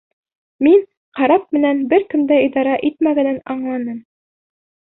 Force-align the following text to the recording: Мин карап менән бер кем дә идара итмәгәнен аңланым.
Мин 0.67 0.79
карап 1.19 1.45
менән 1.59 1.83
бер 1.93 2.07
кем 2.13 2.25
дә 2.33 2.41
идара 2.49 2.81
итмәгәнен 2.91 3.41
аңланым. 3.57 4.05